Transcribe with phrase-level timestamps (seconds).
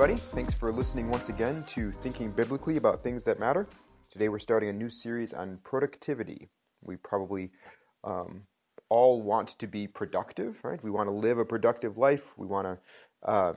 [0.00, 0.20] Everybody.
[0.32, 3.66] Thanks for listening once again to Thinking Biblically About Things That Matter.
[4.12, 6.48] Today we're starting a new series on productivity.
[6.82, 7.50] We probably
[8.04, 8.44] um,
[8.90, 10.80] all want to be productive, right?
[10.84, 12.22] We want to live a productive life.
[12.36, 13.56] We want to um,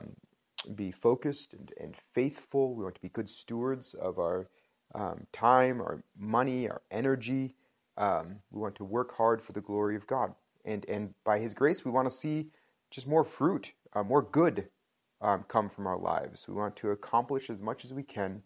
[0.74, 2.74] be focused and, and, faithful.
[2.74, 4.48] We want to be good stewards of our
[4.96, 7.54] um, time, our money, our energy.
[7.96, 10.34] Um, we want to work hard for the glory of God.
[10.64, 12.48] And, and by His grace, we want to see
[12.90, 14.66] just more fruit, uh, more good
[15.22, 16.46] um, come from our lives.
[16.48, 18.42] We want to accomplish as much as we can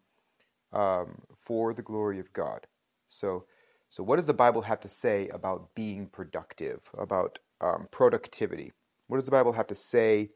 [0.73, 2.67] um, for the glory of God.
[3.09, 3.45] So,
[3.89, 8.73] so what does the Bible have to say about being productive, about um, productivity?
[9.09, 10.31] What does the Bible have to say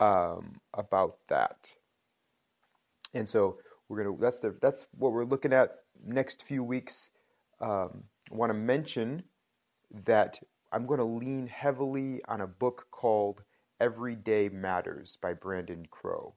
[0.00, 1.74] um, about that?
[3.14, 3.58] And so
[3.88, 5.70] we're gonna that's the that's what we're looking at
[6.04, 7.10] next few weeks.
[7.60, 9.22] Um, I want to mention
[10.04, 10.38] that
[10.72, 13.42] I'm going to lean heavily on a book called
[13.80, 16.34] Everyday Matters by Brandon Crowe.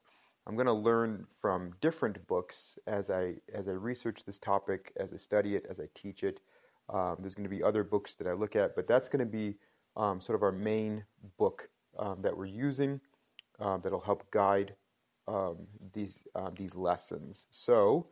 [0.47, 5.13] I'm going to learn from different books as I as I research this topic, as
[5.13, 6.39] I study it, as I teach it.
[6.89, 9.25] Um, there's going to be other books that I look at, but that's going to
[9.25, 9.55] be
[9.97, 11.03] um, sort of our main
[11.37, 11.67] book
[11.99, 12.99] um, that we're using
[13.59, 14.73] um, that'll help guide
[15.27, 17.47] um, these um, these lessons.
[17.51, 18.07] So,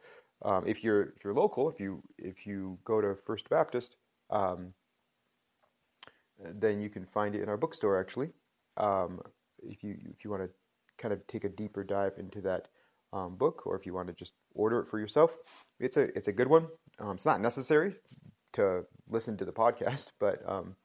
[0.66, 3.96] if you're if you're local, if you if you go to First Baptist,
[6.54, 8.32] then you can find it in our bookstore actually
[8.78, 9.22] um,
[9.64, 10.50] if you if you want to
[10.98, 12.68] kind of take a deeper dive into that
[13.14, 15.36] um, book, or if you want to just order it for yourself,
[15.80, 16.68] it's a it's a good one.
[17.00, 17.96] Um, it's not necessary
[18.54, 20.76] to listen to the podcast, but um,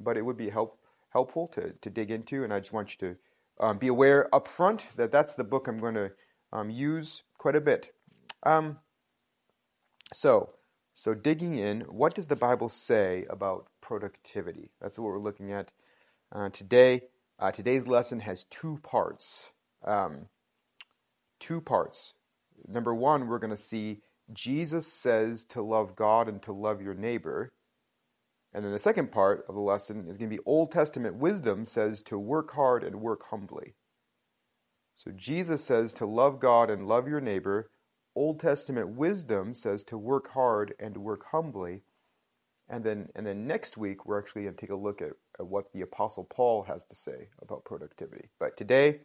[0.00, 0.78] but it would be help
[1.10, 4.48] helpful to to dig into, and I just want you to um, be aware up
[4.48, 6.10] front that that's the book I'm going to
[6.52, 7.92] um, use quite a bit.
[10.12, 10.50] so
[10.92, 14.70] so digging in, what does the Bible say about productivity?
[14.80, 15.70] That's what we're looking at
[16.32, 17.02] uh, today.
[17.40, 19.50] Uh, today's lesson has two parts.
[19.82, 20.26] Um,
[21.38, 22.12] two parts.
[22.68, 24.02] Number one, we're going to see
[24.34, 27.50] Jesus says to love God and to love your neighbor.
[28.52, 31.64] And then the second part of the lesson is going to be Old Testament wisdom
[31.64, 33.74] says to work hard and work humbly.
[34.96, 37.70] So Jesus says to love God and love your neighbor.
[38.14, 41.84] Old Testament wisdom says to work hard and work humbly.
[42.70, 45.10] And then, and then next week, we're actually going to take a look at,
[45.40, 48.28] at what the Apostle Paul has to say about productivity.
[48.38, 49.00] But today,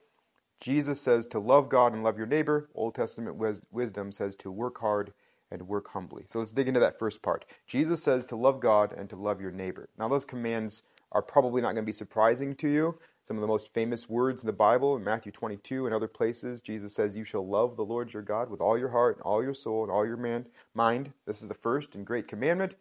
[0.61, 2.69] Jesus says to love God and love your neighbor.
[2.75, 5.13] Old Testament wis- wisdom says to work hard
[5.51, 6.25] and work humbly.
[6.31, 7.45] So let's dig into that first part.
[7.67, 9.89] Jesus says to love God and to love your neighbor.
[9.97, 12.97] Now, those commands are probably not going to be surprising to you.
[13.23, 16.61] Some of the most famous words in the Bible, in Matthew 22 and other places,
[16.61, 19.43] Jesus says, You shall love the Lord your God with all your heart, and all
[19.43, 21.11] your soul, and all your man, mind.
[21.25, 22.75] This is the first and great commandment.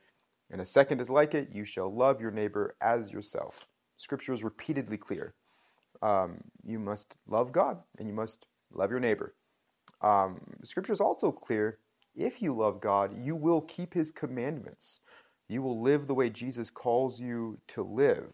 [0.54, 3.66] And a second is like it you shall love your neighbor as yourself.
[3.96, 5.34] Scripture is repeatedly clear.
[6.00, 9.34] Um, you must love God and you must love your neighbor.
[10.00, 11.80] Um, scripture is also clear
[12.14, 15.00] if you love God, you will keep his commandments.
[15.48, 18.32] You will live the way Jesus calls you to live.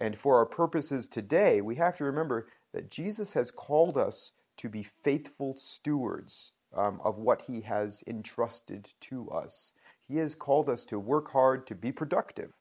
[0.00, 4.68] And for our purposes today, we have to remember that Jesus has called us to
[4.68, 9.72] be faithful stewards um, of what he has entrusted to us.
[10.10, 12.52] He has called us to work hard, to be productive.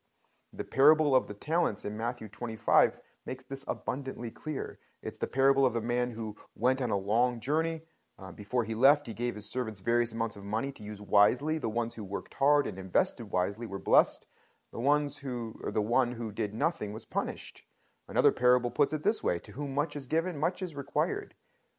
[0.54, 4.78] The parable of the talents in Matthew 25 makes this abundantly clear.
[5.02, 7.82] It's the parable of the man who went on a long journey.
[8.20, 11.58] Uh, before he left, he gave his servants various amounts of money to use wisely.
[11.58, 14.28] The ones who worked hard and invested wisely were blessed.
[14.72, 17.66] The ones who, or the one who did nothing was punished.
[18.08, 21.34] Another parable puts it this way: To whom much is given, much is required.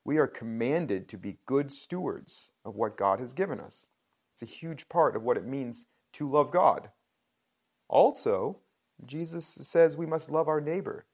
[0.04, 3.86] We are commanded to be good stewards of what God has given us.
[4.42, 5.84] It's a huge part of what it means
[6.14, 6.90] to love God.
[7.88, 8.58] Also,
[9.04, 11.04] Jesus says we must love our neighbor.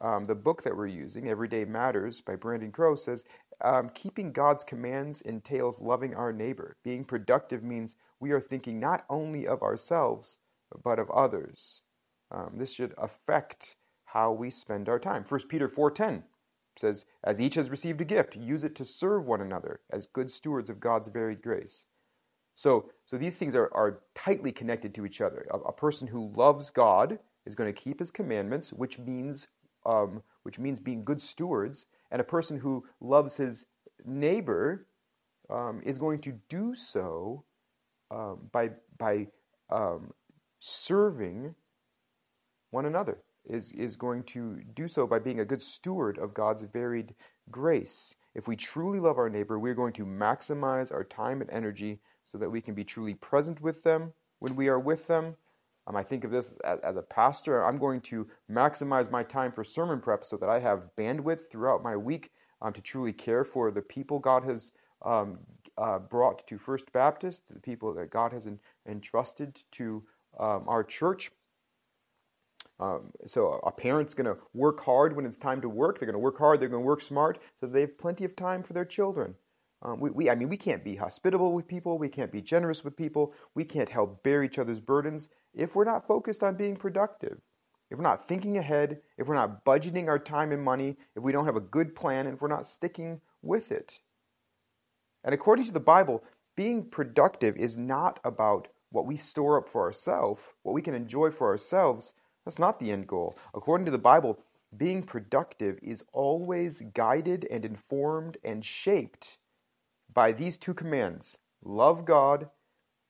[0.00, 3.24] Um, the book that we're using, Everyday Matters by Brandon Crowe, says
[3.60, 6.78] um, keeping God's commands entails loving our neighbor.
[6.82, 10.38] Being productive means we are thinking not only of ourselves,
[10.82, 11.82] but of others.
[12.30, 13.76] Um, this should affect
[14.06, 15.24] how we spend our time.
[15.24, 16.22] 1 Peter 4.10
[16.78, 20.30] says, As each has received a gift, use it to serve one another as good
[20.30, 21.86] stewards of God's varied grace.
[22.56, 25.46] So, so these things are, are tightly connected to each other.
[25.50, 29.48] A, a person who loves God is going to keep His commandments, which means
[29.86, 31.86] um, which means being good stewards.
[32.10, 33.66] And a person who loves his
[34.04, 34.86] neighbor
[35.50, 37.44] um, is going to do so
[38.10, 39.26] um, by by
[39.70, 40.12] um,
[40.60, 41.54] serving
[42.70, 43.18] one another.
[43.46, 47.14] Is is going to do so by being a good steward of God's varied
[47.50, 48.16] grace.
[48.34, 52.00] If we truly love our neighbor, we're going to maximize our time and energy
[52.34, 55.36] so that we can be truly present with them when we are with them.
[55.86, 57.64] Um, I think of this as, as, a pastor.
[57.64, 61.84] I'm going to maximize my time for sermon prep so that I have bandwidth throughout
[61.84, 64.72] my week um, to truly care for the people God has
[65.04, 65.38] um,
[65.78, 68.58] uh, brought to First Baptist, the people that God has en-
[68.88, 70.02] entrusted to
[70.40, 71.30] um, our church.
[72.80, 76.00] Um, so a parent's going to work hard when it's time to work.
[76.00, 76.58] They're going to work hard.
[76.58, 79.36] They're going to work smart, so they have plenty of time for their children.
[79.84, 81.98] Um, we, we, I mean, we can't be hospitable with people.
[81.98, 83.34] We can't be generous with people.
[83.54, 87.38] We can't help bear each other's burdens if we're not focused on being productive.
[87.90, 91.32] If we're not thinking ahead, if we're not budgeting our time and money, if we
[91.32, 94.00] don't have a good plan, and if we're not sticking with it.
[95.22, 96.24] And according to the Bible,
[96.56, 101.30] being productive is not about what we store up for ourselves, what we can enjoy
[101.30, 102.14] for ourselves.
[102.44, 103.36] That's not the end goal.
[103.52, 104.38] According to the Bible,
[104.78, 109.38] being productive is always guided and informed and shaped
[110.14, 112.48] by these two commands love God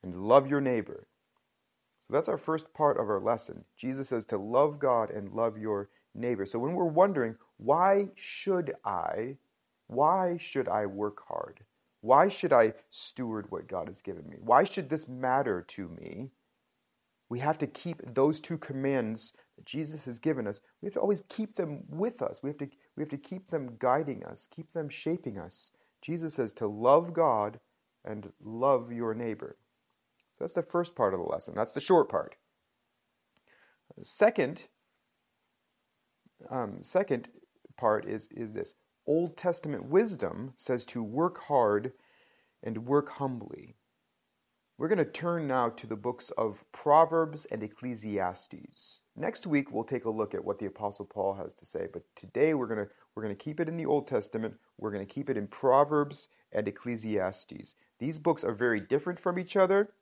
[0.03, 1.07] and love your neighbor.
[2.01, 3.63] So that's our first part of our lesson.
[3.77, 6.45] Jesus says to love God and love your neighbor.
[6.45, 9.37] So when we're wondering, why should I,
[9.87, 11.59] why should I work hard?
[12.01, 14.37] Why should I steward what God has given me?
[14.39, 16.29] Why should this matter to me?
[17.29, 20.61] We have to keep those two commands that Jesus has given us.
[20.81, 22.43] We have to always keep them with us.
[22.43, 25.71] We have to, we have to keep them guiding us, keep them shaping us.
[26.05, 27.59] Jesus says to love God
[28.03, 29.57] and love your neighbor.
[30.33, 31.55] So that's the first part of the lesson.
[31.55, 32.35] That's the short part.
[34.03, 34.63] Second,
[36.51, 37.27] um, second
[37.77, 38.73] part is, is this
[39.07, 41.91] Old Testament wisdom says to work hard
[42.61, 43.75] and work humbly.
[44.77, 48.99] We're going to turn now to the books of Proverbs and Ecclesiastes.
[49.15, 52.03] Next week we'll take a look at what the apostle Paul has to say, but
[52.17, 54.53] today we're going to we're going to keep it in the Old Testament.
[54.77, 57.75] We're going to keep it in Proverbs and Ecclesiastes.
[57.99, 59.93] These books are very different from each other,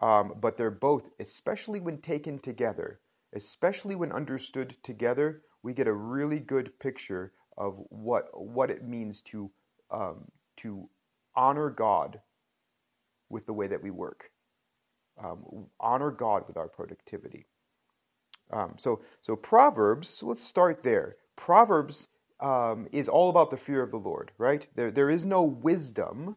[0.00, 3.00] um, but they're both, especially when taken together,
[3.34, 9.20] especially when understood together, we get a really good picture of what what it means
[9.20, 9.50] to
[9.90, 10.24] um,
[10.56, 10.88] to
[11.34, 12.22] honor God
[13.30, 14.30] with the way that we work,
[15.22, 17.46] um, honor God with our productivity.
[18.52, 20.22] Um, so, so Proverbs.
[20.22, 21.16] Let's start there.
[21.36, 22.08] Proverbs
[22.40, 24.66] um, is all about the fear of the Lord, right?
[24.74, 26.36] There, there is no wisdom.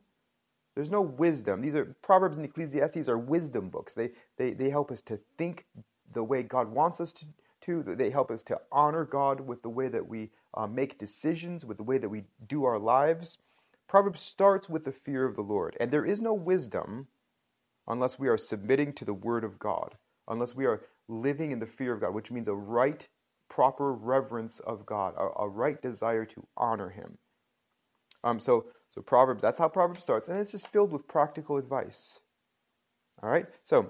[0.75, 1.61] There's no wisdom.
[1.61, 3.93] These are Proverbs and Ecclesiastes are wisdom books.
[3.93, 5.65] They, they, they help us to think
[6.13, 7.25] the way God wants us to.
[7.61, 7.95] to.
[7.95, 11.77] They help us to honor God with the way that we uh, make decisions, with
[11.77, 13.37] the way that we do our lives.
[13.89, 17.07] Proverbs starts with the fear of the Lord, and there is no wisdom
[17.87, 19.97] unless we are submitting to the word of God,
[20.27, 23.05] unless we are living in the fear of God, which means a right
[23.49, 27.17] proper reverence of God, a, a right desire to honor Him.
[28.23, 32.19] Um, so, so Proverbs, that's how Proverbs starts, and it's just filled with practical advice.
[33.23, 33.89] All right, so,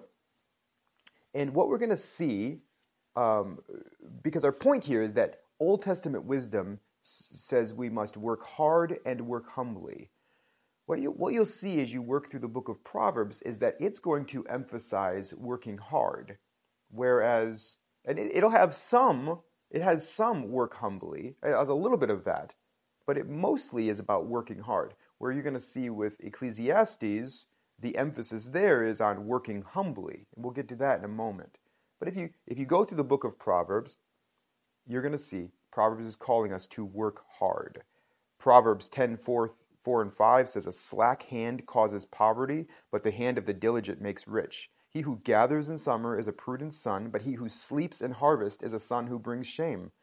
[1.33, 2.59] and what we're going to see,
[3.17, 3.59] um,
[4.23, 6.79] because our point here is that Old Testament wisdom
[7.31, 10.09] says we must work hard and work humbly.
[10.85, 13.77] What, you, what you'll see as you work through the book of Proverbs is that
[13.79, 16.37] it's going to emphasize working hard,
[16.89, 19.39] whereas, and it, it'll have some
[19.71, 22.55] it has some work humbly, uh, it has a little bit of that,
[23.05, 24.95] but it mostly is about working hard.
[25.19, 27.45] Where you're going to see with Ecclesiastes,
[27.77, 31.59] the emphasis there is on working humbly, and we'll get to that in a moment.
[31.99, 33.99] But if you if you go through the book of Proverbs,
[34.87, 37.81] you're going to see Proverbs is calling us to work hard.
[38.37, 39.53] Proverbs 10, 4,
[39.85, 44.01] 4 and 5 says, A slack hand causes poverty, but the hand of the diligent
[44.01, 44.69] makes rich.
[44.89, 48.61] He who gathers in summer is a prudent son, but he who sleeps in harvest
[48.61, 49.93] is a son who brings shame.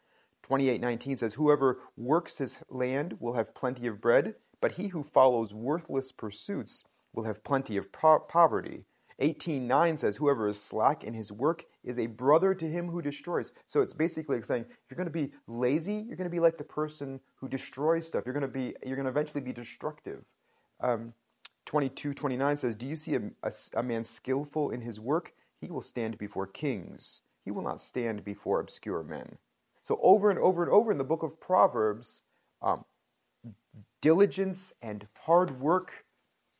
[0.45, 5.53] 28:19 says, Whoever works his land will have plenty of bread, but he who follows
[5.53, 8.87] worthless pursuits will have plenty of po- poverty.
[9.21, 13.53] 18:9 says, Whoever is slack in his work is a brother to him who destroys.
[13.67, 16.59] So it's basically saying, if you're going to be lazy, you're going to be like
[16.59, 18.25] the person who destroys stuff.
[18.27, 20.23] You're going to be, you're going to eventually be destructive.
[20.81, 21.15] Um,
[21.65, 25.33] 22, 29 says, Do you see a, a, a, man skillful in his work?
[25.61, 27.23] He will stand before kings.
[27.45, 29.37] He will not stand before obscure men.
[29.83, 32.23] So, over and over and over in the book of Proverbs,
[32.61, 32.85] um,
[34.03, 36.05] diligence and hard work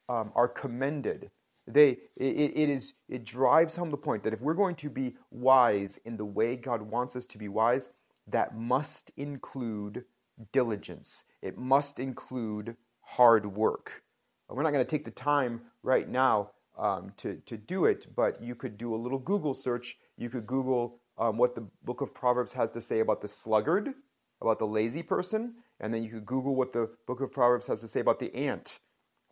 [0.09, 1.31] um, are commended.
[1.67, 5.17] They, it, it, is, it drives home the point that if we're going to be
[5.31, 7.89] wise in the way God wants us to be wise,
[8.29, 10.05] that must include
[10.53, 11.25] diligence.
[11.43, 14.03] It must include hard work.
[14.49, 18.41] We're not going to take the time right now um, to, to do it, but
[18.43, 19.97] you could do a little Google search.
[20.17, 23.93] You could Google um, what the book of Proverbs has to say about the sluggard,
[24.41, 27.81] about the lazy person, and then you could Google what the book of Proverbs has
[27.81, 28.79] to say about the ant,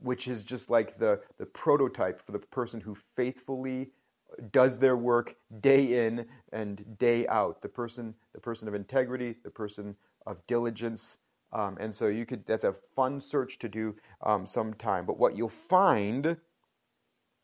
[0.00, 3.90] which is just like the, the prototype for the person who faithfully
[4.50, 7.62] does their work day in and day out.
[7.62, 9.96] The person, the person of integrity, the person
[10.26, 11.18] of diligence,
[11.52, 13.94] Um, and so you could that's a fun search to do
[14.26, 15.06] um, sometime.
[15.06, 16.36] But what you'll find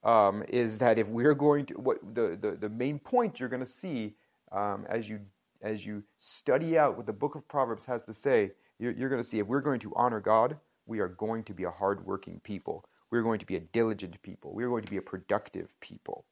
[0.03, 3.65] um, is that if we're going to what the, the, the main point you're going
[3.65, 4.17] to see
[4.51, 5.21] um, as you
[5.63, 9.23] as you study out what the book of Proverbs has to say, you're, you're going
[9.23, 10.57] to see if we're going to honor God,
[10.91, 12.85] we are going to be a hardworking people.
[13.11, 14.53] We're going to be a diligent people.
[14.53, 16.25] We're going to be a productive people.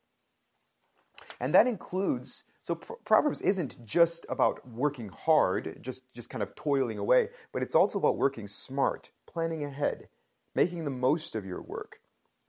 [1.41, 6.99] And that includes so Proverbs isn't just about working hard, just just kind of toiling
[6.99, 10.09] away, but it's also about working smart, planning ahead,
[10.55, 12.01] making the most of your work.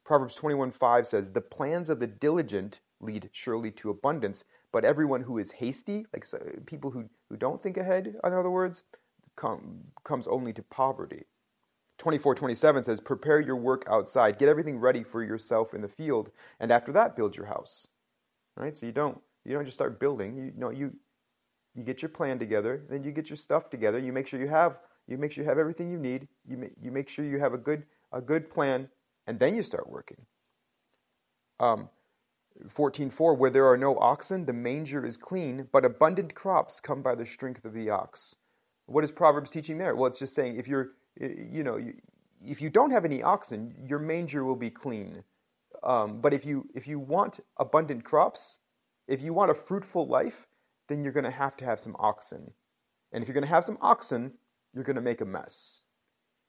[0.04, 5.38] Proverbs 21:5 says, "The plans of the diligent lead surely to abundance, but everyone who
[5.38, 6.26] is hasty, like
[6.66, 8.84] people who, who don't think ahead, in other words,
[9.36, 11.28] come, comes only to poverty."
[12.00, 16.72] 24:27 says, "Prepare your work outside, get everything ready for yourself in the field, and
[16.72, 17.88] after that build your house."
[18.56, 18.76] Right?
[18.76, 20.36] So you don't you don't just start building.
[20.36, 20.96] You, know, you
[21.76, 24.00] you get your plan together, then you get your stuff together.
[24.00, 26.28] You make sure you have you make sure you have everything you need.
[26.48, 28.90] You make, you make sure you have a good a good plan,
[29.28, 30.26] and then you start working.
[31.60, 31.90] Um,
[32.68, 37.16] 14.4, where there are no oxen, the manger is clean, but abundant crops come by
[37.16, 38.36] the strength of the ox.
[38.86, 39.96] What is Proverbs teaching there?
[39.96, 41.80] Well, it's just saying if you're, you know,
[42.46, 45.24] if you don't have any oxen, your manger will be clean.
[45.84, 48.60] Um, but if you if you want abundant crops,
[49.08, 50.48] if you want a fruitful life,
[50.88, 52.52] then you're going to have to have some oxen.
[53.12, 54.34] And if you're going to have some oxen,
[54.74, 55.82] you're going to make a mess.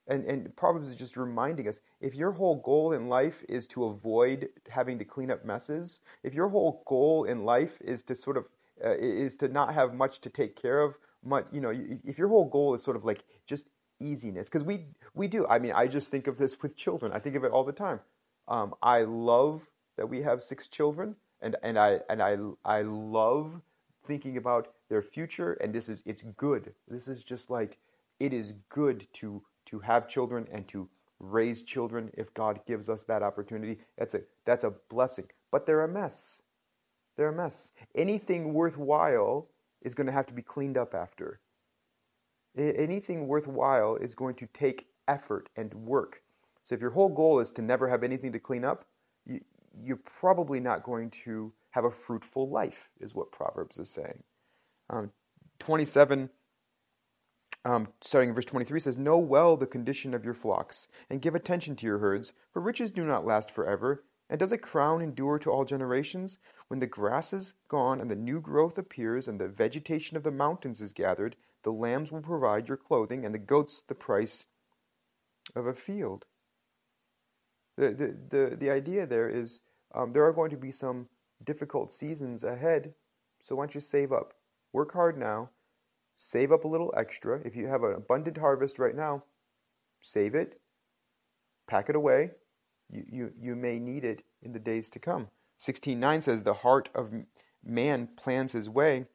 [0.08, 3.84] And, and Proverbs is just reminding us if your whole goal in life is to
[3.84, 8.36] avoid having to clean up messes, if your whole goal in life is to sort
[8.36, 8.46] of
[8.84, 11.72] uh, is to not have much to take care of, much, you know,
[12.04, 13.66] if your whole goal is sort of like just
[14.00, 15.46] easiness, because we we do.
[15.46, 17.12] I mean, I just think of this with children.
[17.12, 18.00] I think of it all the time.
[18.48, 23.60] Um, I love that we have six children and and I and I I love
[24.06, 26.72] thinking about their future and this is it's good.
[26.88, 27.78] This is just like
[28.18, 30.88] it is good to to have children and to
[31.18, 33.78] raise children if God gives us that opportunity.
[33.98, 35.26] That's a that's a blessing.
[35.50, 36.42] But they're a mess.
[37.16, 37.72] They're a mess.
[37.94, 39.48] Anything worthwhile
[39.82, 41.40] is going to have to be cleaned up after.
[42.56, 46.22] Anything worthwhile is going to take effort and work.
[46.62, 48.84] So if your whole goal is to never have anything to clean up,
[49.24, 49.40] you,
[49.82, 54.22] you're probably not going to have a fruitful life, is what Proverbs is saying.
[54.90, 55.12] Um,
[55.60, 56.28] 27,
[57.64, 61.34] um, starting in verse 23, says, Know well the condition of your flocks, and give
[61.34, 64.04] attention to your herds, for riches do not last forever.
[64.28, 66.38] And does a crown endure to all generations?
[66.68, 70.30] When the grass is gone, and the new growth appears, and the vegetation of the
[70.30, 74.46] mountains is gathered, the lambs will provide your clothing, and the goats the price
[75.54, 76.24] of a field.
[77.76, 79.60] The, the, the, the idea there is
[79.94, 81.08] um, there are going to be some
[81.44, 82.94] difficult seasons ahead,
[83.42, 84.34] so why don't you save up?
[84.72, 85.50] Work hard now,
[86.16, 87.40] save up a little extra.
[87.44, 89.24] If you have an abundant harvest right now,
[90.00, 90.60] save it,
[91.66, 92.30] pack it away.
[92.90, 95.28] You, you, you may need it in the days to come.
[95.60, 97.12] 16.9 says, The heart of
[97.64, 99.06] man plans his way,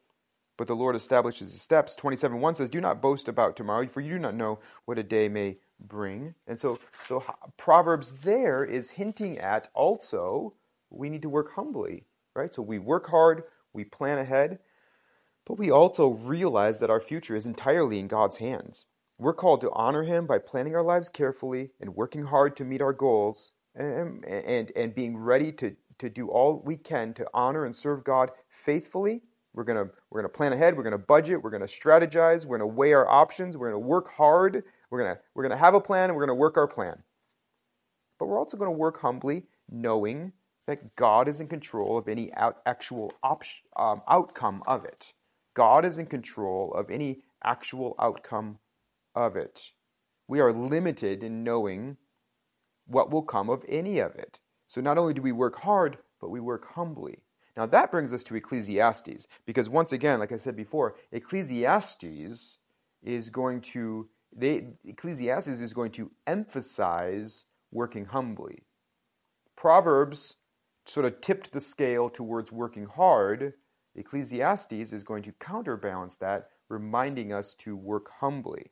[0.56, 1.94] but the Lord establishes his steps.
[1.94, 5.02] 27 1 says, Do not boast about tomorrow, for you do not know what a
[5.02, 6.34] day may bring.
[6.46, 7.22] And so, so
[7.56, 10.54] Proverbs there is hinting at also
[10.90, 12.54] we need to work humbly, right?
[12.54, 14.58] So we work hard, we plan ahead,
[15.44, 18.86] but we also realize that our future is entirely in God's hands.
[19.18, 22.82] We're called to honor Him by planning our lives carefully and working hard to meet
[22.82, 27.64] our goals and, and, and being ready to, to do all we can to honor
[27.64, 29.22] and serve God faithfully.
[29.56, 32.44] We're going to we're gonna plan ahead, we're going to budget, we're going to strategize,
[32.44, 35.42] we're going to weigh our options, we're going to work hard, we're going to we're
[35.42, 37.02] going to have a plan, and we're going to work our plan.
[38.18, 40.32] But we're also going to work humbly, knowing
[40.66, 43.44] that God is in control of any out, actual op,
[43.76, 45.14] um, outcome of it.
[45.54, 48.58] God is in control of any actual outcome
[49.14, 49.62] of it.
[50.28, 51.96] We are limited in knowing
[52.86, 54.38] what will come of any of it.
[54.68, 57.20] So not only do we work hard, but we work humbly.
[57.56, 62.58] Now that brings us to Ecclesiastes, because once again, like I said before, Ecclesiastes
[63.02, 68.62] is going to they, Ecclesiastes is going to emphasize working humbly.
[69.56, 70.36] Proverbs
[70.84, 73.54] sort of tipped the scale towards working hard,
[73.96, 78.70] Ecclesiastes is going to counterbalance that, reminding us to work humbly.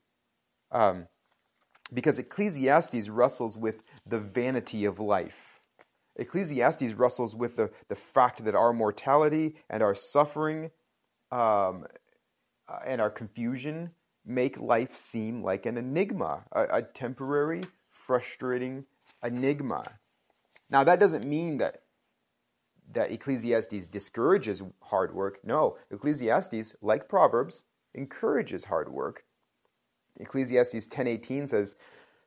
[0.71, 1.09] Um,
[1.93, 5.61] because Ecclesiastes wrestles with the vanity of life.
[6.17, 10.71] Ecclesiastes wrestles with the, the fact that our mortality and our suffering
[11.33, 11.87] um,
[12.69, 13.91] uh, and our confusion
[14.25, 18.85] make life seem like an enigma, a, a temporary, frustrating
[19.23, 19.85] enigma.
[20.71, 21.83] Now, that doesn't mean that
[22.93, 25.39] that Ecclesiastes discourages hard work.
[25.43, 29.25] No, Ecclesiastes, like Proverbs, encourages hard work.
[30.21, 31.75] Ecclesiastes 10:18 says,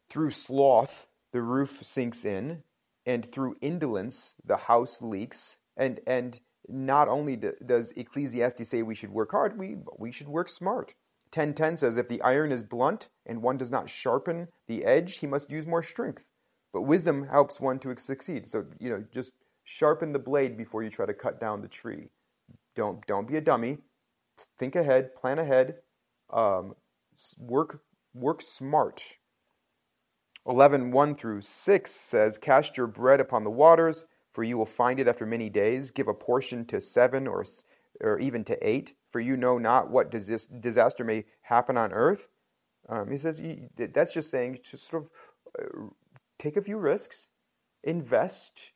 [0.09, 2.63] "Through sloth the roof sinks in,
[3.07, 9.11] and through indolence the house leaks." And and not only does Ecclesiastes say we should
[9.11, 10.93] work hard, we we should work smart.
[11.31, 15.27] 10:10 says, "If the iron is blunt and one does not sharpen the edge, he
[15.27, 16.25] must use more strength."
[16.73, 18.49] But wisdom helps one to succeed.
[18.49, 19.33] So, you know, just
[19.63, 22.09] sharpen the blade before you try to cut down the tree.
[22.75, 23.79] Don't don't be a dummy.
[24.57, 25.81] Think ahead, plan ahead,
[26.29, 26.75] um,
[27.37, 27.81] work
[28.13, 29.17] work smart.
[30.47, 34.99] 11, 1 through 6 says, Cast your bread upon the waters, for you will find
[34.99, 35.91] it after many days.
[35.91, 37.43] Give a portion to seven or,
[37.99, 42.29] or even to eight, for you know not what disaster may happen on earth.
[42.87, 43.41] Um, he says,
[43.75, 45.11] that's just saying, just sort of
[45.59, 45.87] uh,
[46.39, 47.27] take a few risks,
[47.83, 48.71] invest,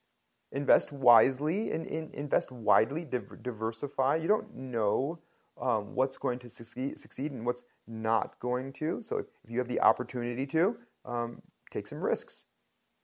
[0.51, 4.18] invest wisely, and, and invest widely, diversify.
[4.18, 5.20] You don't know
[5.62, 9.01] um, what's going to succeed, succeed and what's not going to.
[9.01, 10.75] So if, if you have the opportunity to,
[11.06, 12.46] um, take some risks.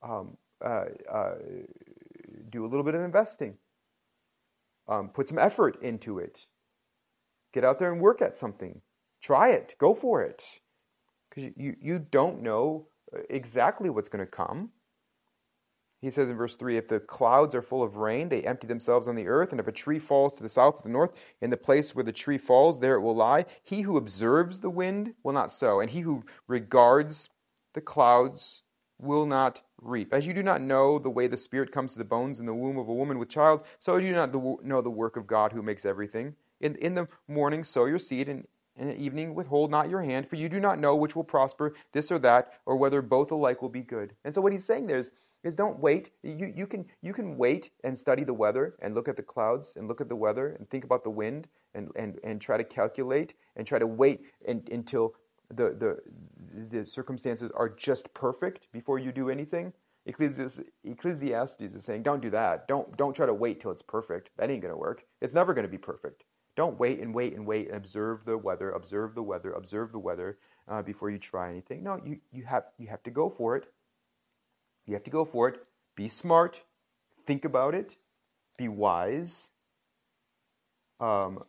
[0.04, 1.36] Um, uh, uh,
[2.50, 3.56] do a little bit of investing.
[4.88, 6.46] Um, put some effort into it.
[7.54, 8.82] Get out there and work at something.
[9.22, 9.76] Try it.
[9.80, 10.44] Go for it.
[11.30, 14.70] Because you, you don't know uh, exactly what's going to come.
[16.02, 19.08] He says in verse 3 If the clouds are full of rain, they empty themselves
[19.08, 21.50] on the earth, and if a tree falls to the south or the north, in
[21.50, 23.46] the place where the tree falls, there it will lie.
[23.64, 27.30] He who observes the wind will not sow, and he who regards
[27.74, 28.64] the clouds
[29.00, 30.14] will not reap.
[30.14, 32.54] As you do not know the way the Spirit comes to the bones in the
[32.54, 35.52] womb of a woman with child, so do you not know the work of God
[35.52, 36.36] who makes everything.
[36.62, 38.48] In, in the morning sow your seed, and
[38.78, 41.74] in the evening withhold not your hand, for you do not know which will prosper,
[41.92, 44.14] this or that, or whether both alike will be good.
[44.26, 45.12] And so what he's saying there is
[45.44, 46.12] is don't wait.
[46.24, 49.74] You, you, can, you can wait and study the weather and look at the clouds
[49.78, 52.64] and look at the weather and think about the wind and, and, and try to
[52.64, 55.14] calculate and try to wait and, until
[55.50, 56.00] the, the,
[56.70, 59.74] the circumstances are just perfect before you do anything.
[60.06, 62.68] Ecclesiastes, Ecclesiastes is saying, don't do that.
[62.68, 64.30] Don't, don't try to wait till it's perfect.
[64.38, 65.04] That ain't going to work.
[65.22, 66.24] It's never going to be perfect.
[66.56, 70.00] Don't wait and wait and wait and observe the weather, observe the weather, observe the
[70.00, 71.84] weather uh, before you try anything.
[71.84, 73.68] No, you, you, have, you have to go for it
[74.88, 75.60] you have to go for it.
[75.96, 76.62] Be smart.
[77.26, 77.98] Think about it.
[78.58, 79.52] Be wise.
[81.00, 81.44] Um,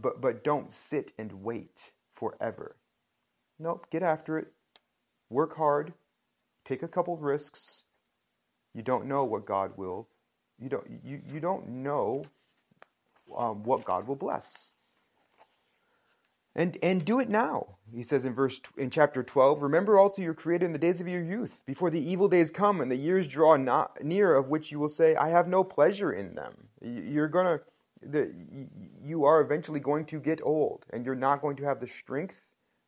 [0.00, 2.76] but, but don't sit and wait forever.
[3.58, 4.48] Nope, get after it.
[5.30, 5.92] Work hard.
[6.64, 7.84] Take a couple risks.
[8.74, 10.08] You don't know what God will.
[10.58, 12.24] You don't, you, you don't know
[13.36, 14.72] um, what God will bless
[16.56, 20.34] and and do it now he says in verse in chapter 12 remember also your
[20.34, 23.26] creator in the days of your youth before the evil days come and the years
[23.26, 27.28] draw not near of which you will say i have no pleasure in them you're
[27.28, 27.60] to
[28.06, 28.30] the,
[29.02, 32.36] you are eventually going to get old and you're not going to have the strength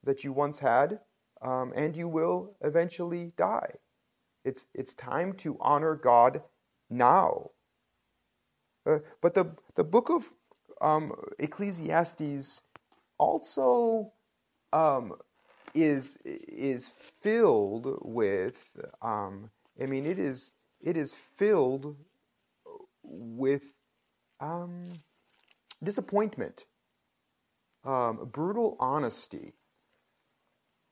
[0.06, 1.00] that you once had
[1.42, 3.72] um, and you will eventually die.
[4.44, 6.42] It's it's time to honor god
[6.88, 7.50] now.
[8.88, 10.30] Uh, but the the book of
[10.80, 12.62] um, ecclesiastes
[13.18, 14.12] also
[14.72, 15.12] um,
[15.74, 18.70] is is filled with
[19.02, 19.50] um,
[19.82, 21.96] I mean it is it is filled
[23.02, 23.64] with
[24.40, 24.92] um,
[25.82, 26.64] disappointment,
[27.84, 29.54] um, brutal honesty,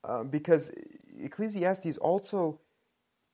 [0.06, 0.70] uh, because
[1.18, 2.60] Ecclesiastes also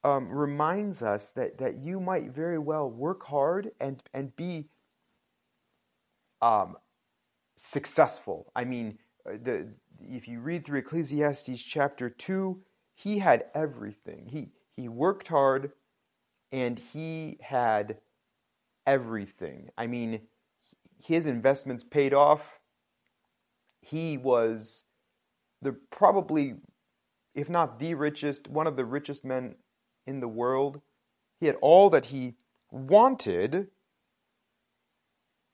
[0.04, 4.68] um, reminds us that that you might very well work hard and and be
[6.42, 6.76] um,
[7.56, 8.50] successful.
[8.56, 9.68] I mean, uh, the,
[10.00, 12.58] if you read through Ecclesiastes chapter 2,
[12.94, 14.26] he had everything.
[14.26, 15.72] He, he worked hard
[16.52, 17.98] and he had
[18.86, 19.70] everything.
[19.76, 20.20] I mean,
[21.04, 22.58] his investments paid off.
[23.82, 24.84] He was
[25.62, 26.56] the probably,
[27.34, 29.54] if not the richest, one of the richest men
[30.06, 30.80] in the world.
[31.38, 32.34] He had all that he
[32.70, 33.70] wanted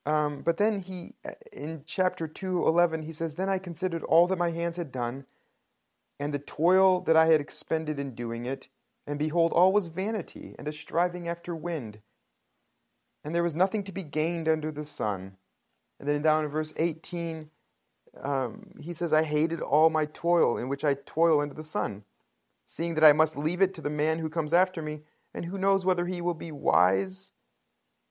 [0.06, 4.28] um, but then he, uh, in chapter 2, 11, he says, Then I considered all
[4.28, 5.26] that my hands had done,
[6.20, 8.68] and the toil that I had expended in doing it,
[9.08, 12.00] and behold, all was vanity, and a striving after wind.
[13.24, 15.36] And there was nothing to be gained under the sun.
[15.98, 17.50] And then down in verse 18,
[18.22, 22.04] um, he says, I hated all my toil in which I toil under the sun,
[22.64, 25.02] seeing that I must leave it to the man who comes after me,
[25.34, 27.32] and who knows whether he will be wise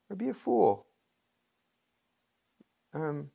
[0.10, 0.86] or be a fool.
[2.94, 3.30] Um,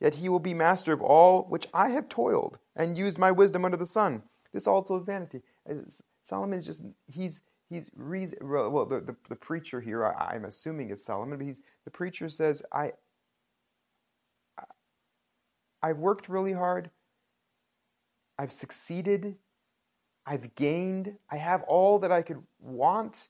[0.00, 3.64] yet he will be master of all which I have toiled and used my wisdom
[3.64, 4.22] under the sun.
[4.52, 5.42] This also is vanity.
[5.66, 10.44] As Solomon is just, he's, he's, reason, well, the, the, the preacher here, I, am
[10.44, 12.92] assuming it's Solomon, but he's, the preacher says, I,
[15.82, 16.90] I've worked really hard,
[18.38, 19.36] I've succeeded,
[20.24, 23.28] I've gained, I have all that I could want,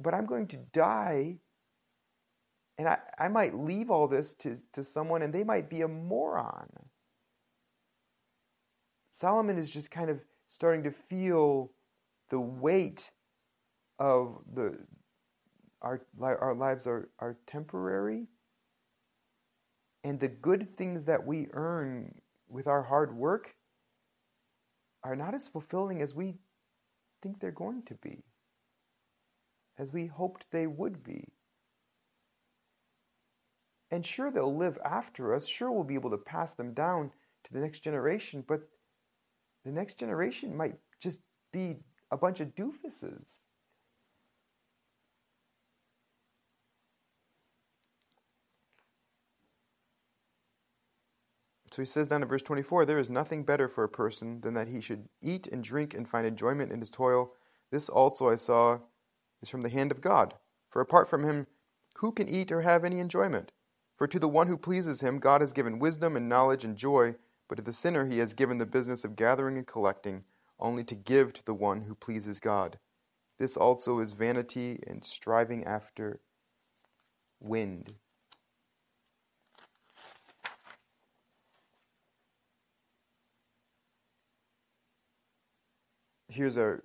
[0.00, 1.38] but I'm going to die.
[2.78, 5.88] And I, I might leave all this to, to someone and they might be a
[5.88, 6.68] moron.
[9.10, 11.72] Solomon is just kind of starting to feel
[12.30, 13.10] the weight
[13.98, 14.76] of the
[15.80, 18.26] our our lives are, are temporary
[20.06, 22.14] and the good things that we earn
[22.48, 23.52] with our hard work
[25.02, 26.36] are not as fulfilling as we
[27.22, 28.22] think they're going to be
[29.78, 31.26] as we hoped they would be.
[33.90, 35.44] And sure they'll live after us.
[35.44, 37.10] Sure we'll be able to pass them down
[37.44, 38.60] to the next generation but
[39.64, 41.18] the next generation might just
[41.52, 41.78] be
[42.12, 43.40] a bunch of doofuses
[51.76, 54.54] So he says down in verse 24 there is nothing better for a person than
[54.54, 57.34] that he should eat and drink and find enjoyment in his toil.
[57.70, 58.80] This also I saw
[59.42, 60.32] is from the hand of God.
[60.70, 61.46] For apart from him,
[61.98, 63.52] who can eat or have any enjoyment?
[63.98, 67.14] For to the one who pleases him, God has given wisdom and knowledge and joy,
[67.46, 70.24] but to the sinner he has given the business of gathering and collecting,
[70.58, 72.78] only to give to the one who pleases God.
[73.36, 76.22] This also is vanity and striving after
[77.38, 77.94] wind.
[86.36, 86.78] Here's a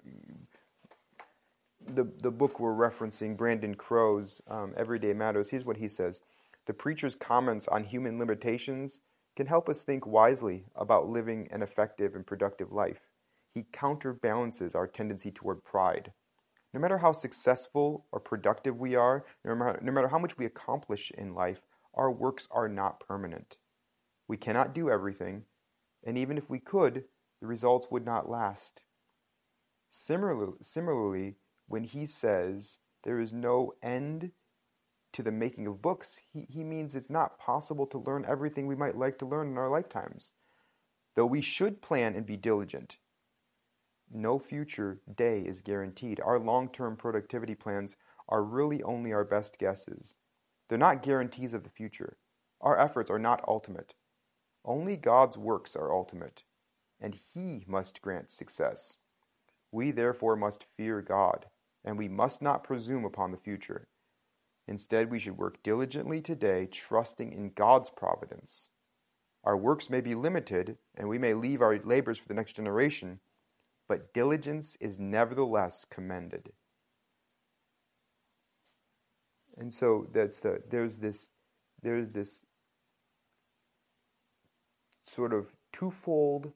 [1.85, 5.49] the the book we're referencing, Brandon Crowe's um, Everyday Matters.
[5.49, 6.21] Here's what he says:
[6.67, 9.01] The preacher's comments on human limitations
[9.35, 13.09] can help us think wisely about living an effective and productive life.
[13.53, 16.13] He counterbalances our tendency toward pride.
[16.73, 20.45] No matter how successful or productive we are, no matter, no matter how much we
[20.45, 21.59] accomplish in life,
[21.95, 23.57] our works are not permanent.
[24.29, 25.43] We cannot do everything,
[26.05, 27.03] and even if we could,
[27.41, 28.81] the results would not last.
[29.93, 31.35] Similarly,
[31.67, 34.31] when he says there is no end
[35.11, 38.75] to the making of books, he, he means it's not possible to learn everything we
[38.75, 40.31] might like to learn in our lifetimes.
[41.15, 42.99] Though we should plan and be diligent,
[44.09, 46.21] no future day is guaranteed.
[46.21, 47.97] Our long term productivity plans
[48.29, 50.15] are really only our best guesses.
[50.69, 52.17] They're not guarantees of the future.
[52.61, 53.93] Our efforts are not ultimate.
[54.63, 56.43] Only God's works are ultimate,
[57.01, 58.97] and He must grant success.
[59.71, 61.49] We therefore must fear God,
[61.83, 63.87] and we must not presume upon the future.
[64.67, 68.69] Instead, we should work diligently today, trusting in God's providence.
[69.43, 73.19] Our works may be limited, and we may leave our labors for the next generation,
[73.87, 76.53] but diligence is nevertheless commended.
[79.57, 81.29] And so that's the there's this
[81.81, 82.43] there's this
[85.05, 86.53] sort of twofold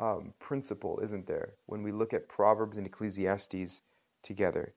[0.00, 3.82] um, principle, isn't there, when we look at Proverbs and Ecclesiastes
[4.22, 4.74] together?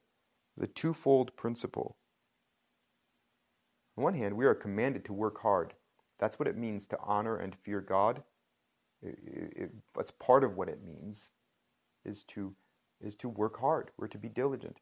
[0.58, 1.98] The twofold principle.
[3.98, 5.74] On one hand, we are commanded to work hard.
[6.20, 8.24] That's what it means to honor and fear God.
[9.02, 11.32] It, it, that's part of what it means,
[12.06, 12.54] is to
[13.02, 13.90] is to work hard.
[13.98, 14.78] We're to be diligent,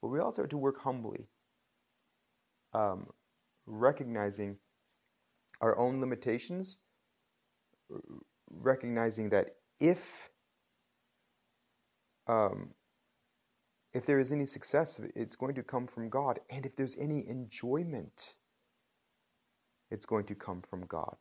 [0.00, 1.26] but we also are to work humbly,
[2.72, 3.08] um,
[3.66, 4.56] recognizing
[5.60, 6.76] our own limitations,
[8.50, 10.30] recognizing that if
[12.26, 12.70] um,
[13.92, 17.26] if there is any success, it's going to come from God, and if there's any
[17.28, 18.34] enjoyment,
[19.90, 21.16] it's going to come from God.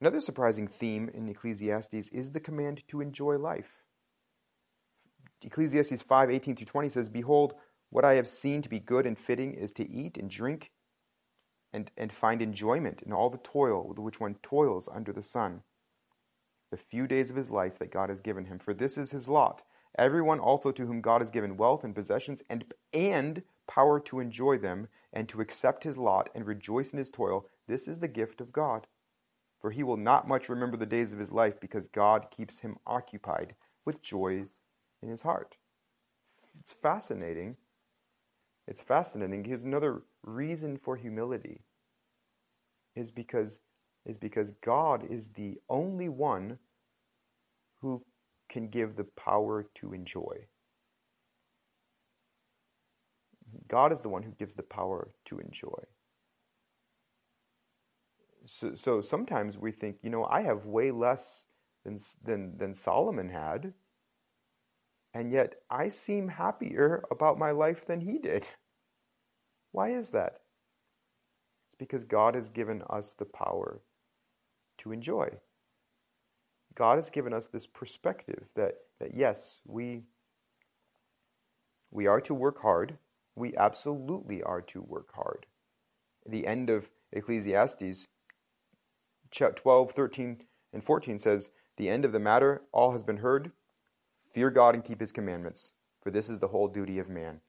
[0.00, 3.70] Another surprising theme in Ecclesiastes is the command to enjoy life.
[5.42, 7.54] Ecclesiastes 5 18 through 20 says, Behold,
[7.90, 10.70] what I have seen to be good and fitting is to eat and drink
[11.72, 15.62] and, and find enjoyment in all the toil with which one toils under the sun
[16.70, 19.28] the few days of his life that God has given him, for this is his
[19.28, 19.62] lot.
[19.96, 24.58] Everyone also to whom God has given wealth and possessions and, and power to enjoy
[24.58, 28.40] them, and to accept his lot and rejoice in his toil, this is the gift
[28.40, 28.86] of God.
[29.60, 32.76] For he will not much remember the days of his life, because God keeps him
[32.86, 33.54] occupied
[33.84, 34.60] with joys
[35.02, 35.56] in his heart.
[36.60, 37.56] It's fascinating.
[38.66, 39.44] It's fascinating.
[39.44, 41.62] Here's another reason for humility
[42.94, 43.60] is because
[44.06, 46.58] is because God is the only one
[47.80, 48.02] who
[48.48, 50.46] can give the power to enjoy.
[53.68, 55.84] God is the one who gives the power to enjoy.
[58.46, 61.44] So, so sometimes we think, you know, I have way less
[61.84, 63.72] than, than, than Solomon had,
[65.14, 68.46] and yet I seem happier about my life than he did.
[69.72, 70.40] Why is that?
[71.66, 73.82] It's because God has given us the power
[74.78, 75.28] to enjoy.
[76.74, 80.02] God has given us this perspective that, that yes, we,
[81.90, 82.96] we are to work hard.
[83.34, 85.46] We absolutely are to work hard.
[86.26, 88.06] The end of Ecclesiastes
[89.30, 90.36] 12, 13,
[90.72, 93.50] and 14 says, The end of the matter, all has been heard.
[94.32, 97.40] Fear God and keep his commandments, for this is the whole duty of man.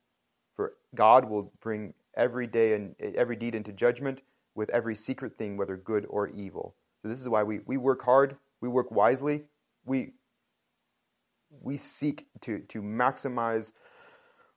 [0.56, 4.22] For God will bring every day and every deed into judgment
[4.56, 6.76] with every secret thing, whether good or evil.
[7.02, 9.44] So this is why we, we work hard, we work wisely,
[9.86, 10.14] we
[11.62, 13.72] we seek to, to maximize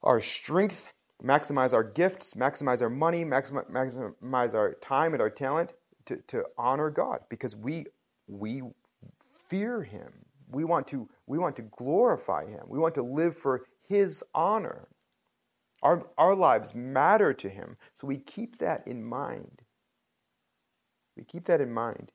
[0.03, 0.93] our strength,
[1.25, 5.73] maximize our gifts, maximize our money, maximize, maximize our time and our talent
[6.07, 7.87] to, to honor God because we
[8.27, 8.63] we
[9.49, 10.13] fear him.
[10.51, 12.63] We want to we want to glorify him.
[12.67, 14.89] We want to live for his honor.
[15.83, 17.77] Our, our lives matter to him.
[17.95, 19.63] So we keep that in mind.
[21.17, 22.13] We keep that in mind.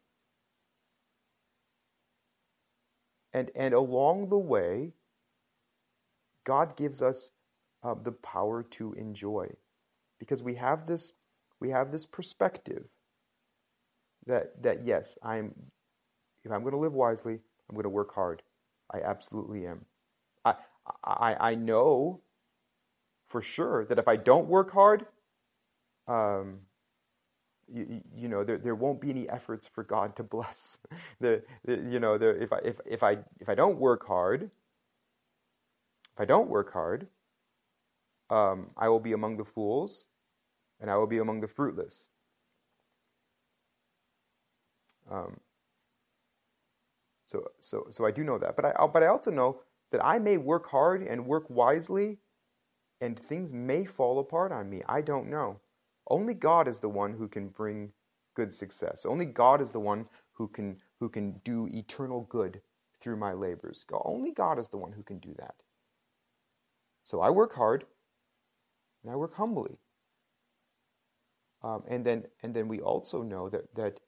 [3.37, 4.93] And, and along the way,
[6.43, 7.29] God gives us
[7.83, 9.47] uh, the power to enjoy.
[10.17, 11.13] Because we have this,
[11.59, 12.85] we have this perspective
[14.25, 15.53] that, that yes, I'm,
[16.43, 17.33] if I'm going to live wisely,
[17.69, 18.41] I'm going to work hard.
[18.91, 19.85] I absolutely am.
[20.43, 20.55] I,
[21.03, 22.21] I, I know
[23.27, 25.05] for sure that if I don't work hard,
[26.07, 26.61] um,
[27.73, 30.79] you, you, know, there, there won't be any efforts for God to bless.
[31.19, 34.43] the, the you know, the, if I if if I if I don't work hard,
[34.43, 37.07] if I don't work hard,
[38.29, 40.07] um, I will be among the fools,
[40.79, 42.09] and I will be among the fruitless.
[45.09, 45.39] Um,
[47.27, 50.19] so so so I do know that, but I but I also know that I
[50.19, 52.17] may work hard and work wisely
[53.01, 54.81] and things may fall apart on me.
[54.87, 55.59] I don't know.
[56.09, 57.91] Only God is the one who can bring
[58.35, 59.05] good success.
[59.05, 62.61] Only God is the one who can who can do eternal good
[63.01, 63.85] through my labors.
[63.91, 65.55] Only God is the one who can do that.
[67.03, 67.85] So I work hard
[69.03, 69.77] and I work humbly.
[71.63, 73.99] Um, and then and then we also know that that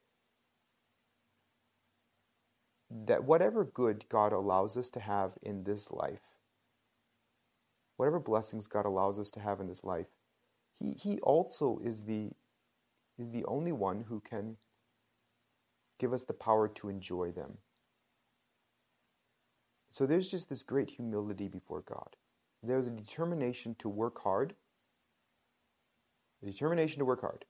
[3.05, 6.21] that whatever good God allows us to have in this life
[7.97, 10.07] whatever blessings God allows us to have in this life,
[10.79, 12.29] He, he also is the,
[13.17, 14.57] is the only one who can
[15.99, 17.57] give us the power to enjoy them.
[19.91, 22.15] So there's just this great humility before God.
[22.63, 24.53] There's a determination to work hard,
[26.43, 27.45] a determination to work hard.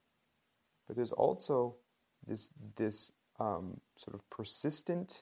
[0.88, 1.76] But there's also
[2.28, 5.22] this, this um, sort of persistent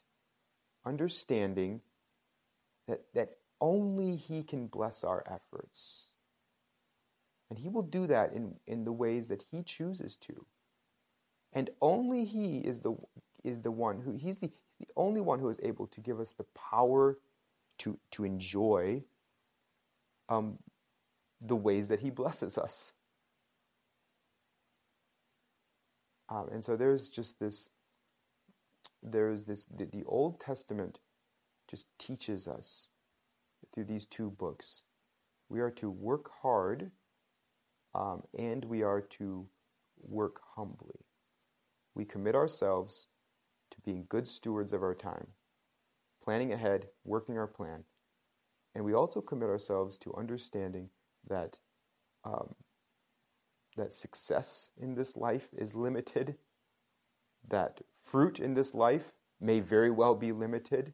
[0.85, 1.81] understanding
[2.87, 6.07] that, that only He can bless our efforts.
[7.49, 10.45] And He will do that in, in the ways that He chooses to.
[11.53, 12.95] And only He is the,
[13.43, 16.19] is the one who, He's the, he's the only one who is able to give
[16.19, 17.17] us the power
[17.79, 19.01] to, to enjoy
[20.29, 20.57] um,
[21.41, 22.93] the ways that He blesses us.
[26.29, 27.69] Um, and so there's just this,
[29.01, 30.99] there's this, the, the Old Testament
[31.69, 32.89] just teaches us
[33.73, 34.83] through these two books.
[35.49, 36.91] We are to work hard
[37.97, 39.45] um, and we are to
[40.07, 40.99] work humbly.
[41.95, 43.07] We commit ourselves
[43.71, 45.27] to being good stewards of our time,
[46.23, 47.83] planning ahead, working our plan.
[48.75, 50.89] And we also commit ourselves to understanding
[51.27, 51.57] that
[52.23, 52.53] um,
[53.77, 56.35] that success in this life is limited,
[57.49, 60.93] that fruit in this life may very well be limited,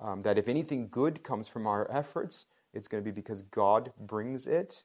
[0.00, 3.92] um, that if anything good comes from our efforts, it's going to be because God
[4.00, 4.82] brings it.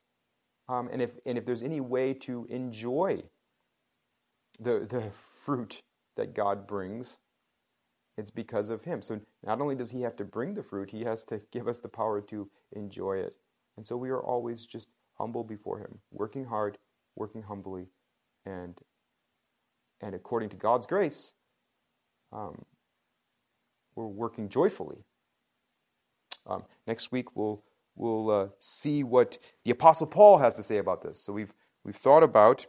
[0.69, 3.23] Um, and, if, and if there's any way to enjoy
[4.59, 5.81] the, the fruit
[6.15, 7.17] that God brings,
[8.17, 9.01] it's because of Him.
[9.01, 11.79] So not only does He have to bring the fruit, He has to give us
[11.79, 13.35] the power to enjoy it.
[13.77, 16.77] And so we are always just humble before Him, working hard,
[17.15, 17.87] working humbly,
[18.45, 18.77] and
[20.03, 21.35] and according to God's grace,
[22.33, 22.65] um,
[23.95, 24.97] we're working joyfully.
[26.47, 27.63] Um, next week we'll
[27.95, 31.23] we'll uh, see what the Apostle Paul has to say about this.
[31.23, 32.65] So we've we've thought about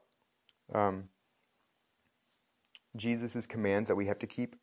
[0.75, 1.05] um,
[2.97, 4.57] Jesus' commands that we have to keep.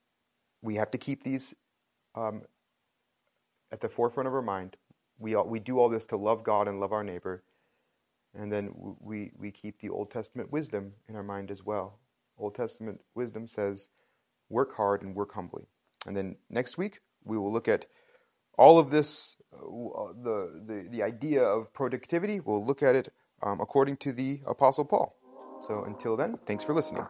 [0.61, 1.53] We have to keep these
[2.15, 2.41] um,
[3.71, 4.75] at the forefront of our mind.
[5.17, 7.43] We all, we do all this to love God and love our neighbor,
[8.33, 11.99] and then we we keep the Old Testament wisdom in our mind as well.
[12.37, 13.89] Old Testament wisdom says,
[14.49, 15.65] "Work hard and work humbly."
[16.05, 17.85] And then next week, we will look at
[18.57, 19.57] all of this, uh,
[20.23, 22.39] the, the, the idea of productivity.
[22.39, 23.11] We'll look at it
[23.43, 25.15] um, according to the Apostle Paul.
[25.67, 27.05] So until then, thanks for listening.